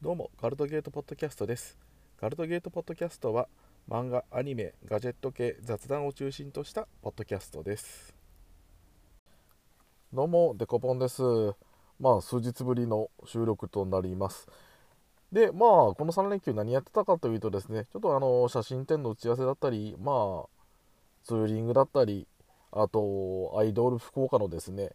[0.00, 1.76] どうもガルトゲートポッドキャストです。
[2.20, 3.48] ガルトゲートポッドキャストは
[3.90, 8.14] 漫画アニメガジェット系雑談を中心としたポッドキャストです。
[10.12, 11.20] どうもデコポンです。
[11.98, 14.46] まあ数日ぶりの収録となります。
[15.32, 20.46] でまあこの3連休何やってたかというとですねちょっとあの写真展の打ち合わせだったりまあ
[21.24, 22.28] ツーリングだったり
[22.70, 24.90] あとアイドル福岡のですね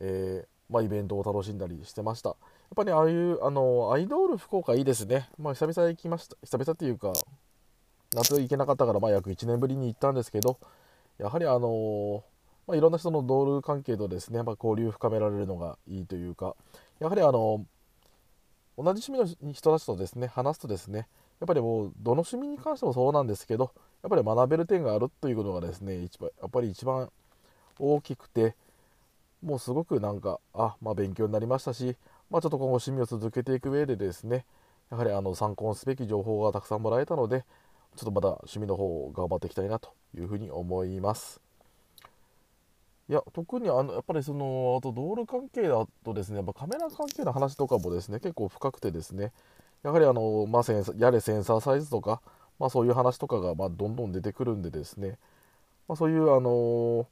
[0.00, 2.34] えー、まあ、イベントを楽しんだりしてました。
[2.76, 5.28] ぱりああいうあのアイドール福岡いいですね。
[5.38, 6.36] まあ久々行きました。
[6.44, 7.12] 久々っていうか、
[8.14, 10.58] 夏行けなかったからまあ約1年ぶりに行ったんですけど、
[11.18, 12.22] やはりあの
[12.66, 16.54] まあ、いろんな人のドール関係とですね、まあ、交流を深められるのがいいというか、
[17.00, 17.66] やはりあの
[18.78, 21.08] 同じ趣味の人たちとですね、話すとですね、
[21.40, 27.10] やっぱりもうどの趣味に関してもそうなんですけど、やっぱり学べる点があるということがですね、一番やっぱり一番
[27.78, 28.54] 大きくて、
[29.42, 31.96] もうすごくなんか、あ、まあ勉強になりましたし、
[32.30, 34.44] まあ、ちょっと今後趣味を続けていく上でですね
[34.90, 37.44] やはりあの参考すべき情報がたくさんもらえたので
[37.96, 41.40] ちょっとまた趣味の方を頑張っていきたいなというふうに思います。
[43.08, 49.32] いや特にあのやっぱりそのあと道路関係だとですねやっぱカメラ関係の話とかもですね結構深くてですね
[49.82, 52.22] やはりあの、まあ、センサやれセンサーサイズとか、
[52.60, 55.18] まあ、そういう話とかがまどんどん出てくるんでですね、
[55.88, 57.08] まあ、そういうあの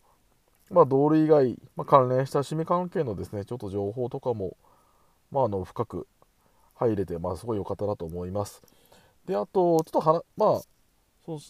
[0.70, 4.56] まあ、道路以外、まあ、関連した趣味関係のですねちょっと情報とかも
[5.30, 6.06] まあ、あの深く
[6.74, 8.62] 入れて、まあ、すごい良かったなと思います。
[9.26, 10.60] で、あと、ちょっとはまあ、
[11.26, 11.40] そう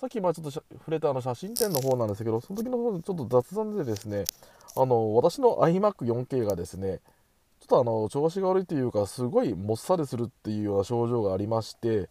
[0.00, 4.24] さっきまあちょっと触れたあの写真展の方なんですけど、その時の方でちょっと雑談でですね、
[4.74, 7.00] あの私の iMac4K がですね、
[7.60, 12.08] ちょっとあの調子が悪いというか、すごいもっさりするっていうような症状がありまして、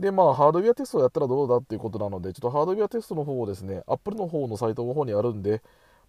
[0.00, 5.62] で、まあ、ハードウェアテストをやったらどうだっていうことなので、ちょっとハードウェアテストの方をですね、Apple の方のサイトの方にあるんで、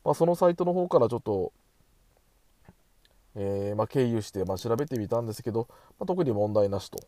[0.04, 1.52] まあ、そのサイトの方からちょっと
[3.36, 5.68] えー、まあ、経由して、まあ、調べてみたんですけど、
[6.00, 7.00] まあ、特に問題なしと。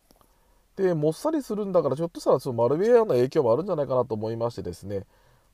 [0.76, 5.06] で、もっさりするんだから、ひょっとしたらそのマルウェアの影響もあるんじゃないかなと思いましてですね、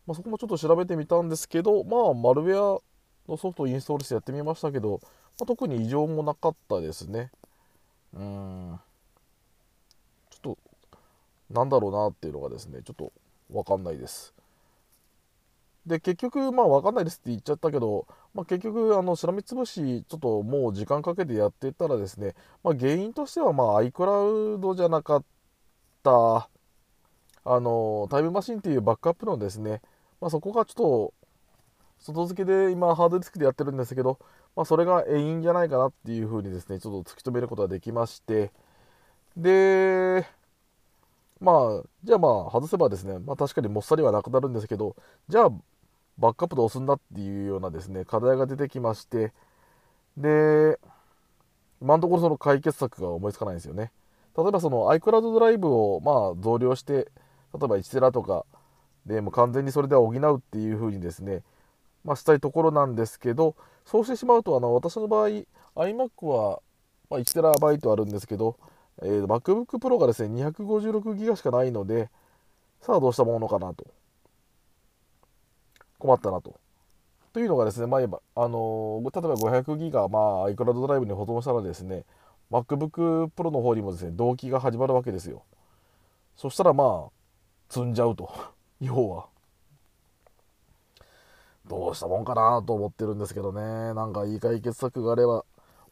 [0.07, 2.81] ま、そこもちょっと調べてみたんですけど、まあ、マルウェア
[3.31, 5.01] のソフトをインストールしてやってみましたけど、
[5.39, 7.31] ま、特に異常もなかったですね。
[8.15, 8.81] うん。
[10.31, 10.59] ちょっと、
[11.51, 13.13] なんだろうなっていうのがですね、ちょっと
[13.53, 14.33] わかんないです。
[15.87, 25.25] で結局まあ分かんないですって言っちゃったけど、まあ、結局あのしらみつぶしちょっともう時間かけてやってたらですね、まあ、原因としてはまあ iCloud じゃなかっ
[26.03, 26.49] た
[27.45, 29.81] あのタイムマシンっていうバックアップのですね、
[30.21, 31.15] まあ、そこがちょっと
[31.99, 34.19] 外付けで今ハードディスクでやってるんですけど、
[34.57, 38.53] まあ、それが原因じゃないかなっていうふうにですねちょっと突き止めることができまして
[39.37, 40.27] で
[41.41, 44.97] まあじゃあまあ外せばですね、まあ、確かにもっさりはなくなるんですけど
[45.29, 45.51] じゃあ
[46.21, 49.33] バックアップどうすんだっていうようなですね課題が出てきまして
[50.17, 50.79] で
[51.81, 53.91] 今のところその解決策が思いつかないんですよね。
[54.37, 57.09] 例えばその iCloud ドライブをまあ増量して例え
[57.67, 58.45] ば1テラとか
[59.07, 61.43] でも完全にそれでは補うっていう風にですね
[62.05, 65.29] まあ、したいところなんですけどそうしてしまうとあの私の場合
[65.77, 66.61] iMac は、
[67.09, 68.57] ま、1テラバイトあるんですけど、
[69.03, 72.11] えー、MacBook Pro がですね256ギガしかないので
[72.81, 73.87] さあどうしたものかなと。
[76.01, 76.59] 困ったなと。
[77.33, 82.05] というのがですね、まあ、言えばあの例えば500ギガ、まあ、iCloud ドライブに保存したらですね、
[82.51, 85.45] MacBook Pro の方にもですね、同期が始まるわけですよ。
[86.37, 87.11] そしたらまあ、
[87.69, 88.31] 積んじゃうと。
[88.81, 89.27] 要は。
[91.69, 93.95] どうしたもんかなと思ってるんですけどね。
[93.95, 95.45] なんかいい解決策があれば、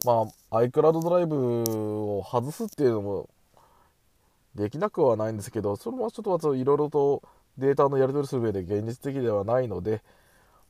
[0.05, 3.29] まあ、iCloud ドライブを外すっていうのも
[4.55, 7.23] できなくはないんですけど、それもちょっといろいろと
[7.59, 10.01] データのやり取りする上で現実的ではないので、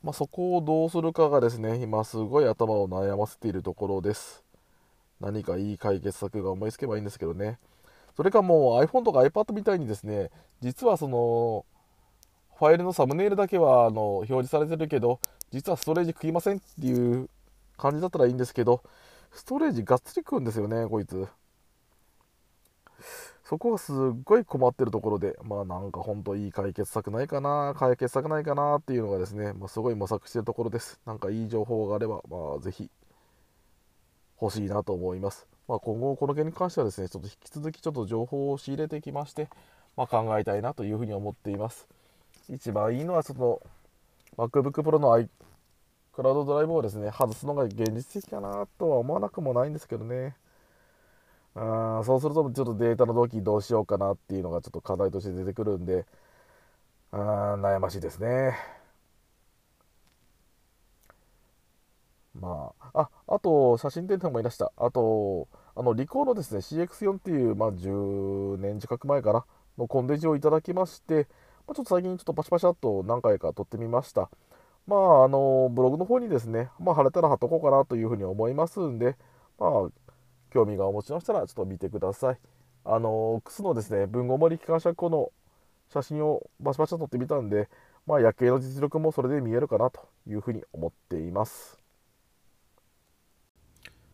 [0.04, 4.44] まあ、そこをどうするかがですね、今すごい頭を悩ませているところです。
[5.20, 7.60] 何かいい解決策が思いつけばいいんですけどね。
[8.16, 11.66] それかもう iPhone とか iPad みたいにですね、実はその、
[12.58, 15.20] ファイルのサムネイルだけはあの表示されてるけど、
[15.52, 17.30] 実はストレージ食いませんっていう
[17.78, 18.84] 感じだったらいいんですけど、
[19.32, 21.28] ストレージがっつり食うんですよね、こいつ。
[23.50, 31.00] そこがすっごい困ってるところで、まあなんかほんといい解決策ないかな、解決策ないかなっていうのがですね、まあ、すごい模索してるところです。
[31.04, 32.92] なんかいい情報があれば、まあぜひ
[34.40, 35.48] 欲しいなと思います。
[35.68, 39.50] まあ、今後この件に関してはですね、ちょっと引き続きちょっと情報を仕入れてきまして、
[39.98, 41.88] まあ、考えたいなというふうに思っています。
[42.50, 43.64] 一番いいのは、その
[44.38, 50.36] MacBook Pro の iCloud ドライブをですね、外すのが現実的かなとは思わなくもないんですけどね。
[51.56, 56.06] あそうするとちょっとデータの同期どうしようかなっていうのがちょっと課題として出てくるんで
[57.12, 58.58] あ悩ましいですね。
[62.40, 64.72] まあああと写真展でもいらした。
[64.78, 66.62] あとあのリコーのですね。
[66.62, 69.46] CX4 っていう、まあ、10年近く前かな。
[69.78, 71.28] のコンデジをいただきまして、
[71.66, 74.30] まあ、ちょっと最近ちょっとパシパシャっと何回か撮ってみました。
[74.88, 79.18] まあ、あのブログの方にですね、まあ、晴れたら貼っとこうかなというふうに思いますんで、
[79.60, 79.90] まあ、
[80.50, 82.40] 興味がお持ちの人はちょっと見てください。
[82.86, 85.32] あのクスのですね、文豪森機関車庫の
[85.90, 87.70] 写真をバシバシと撮ってみたんで、
[88.06, 91.78] まあ、夜景の実力もそれで見えるかなというふうに思っています。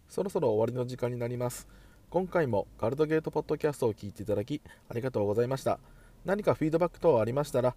[0.10, 1.68] そろそろ終わりの時間になります。
[2.10, 5.80] 今回もガルドゲートポッドキャストを聞いていただきありがとうございました。
[6.24, 7.76] 何かフィードバック等ありましたら、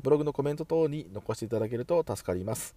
[0.00, 2.74] ブログのコメント等に残していただけると助かります。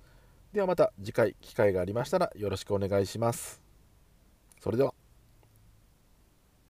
[0.53, 3.61] ではまた次回機会がありましたらよろしくお願いします。
[4.59, 5.06] それでは。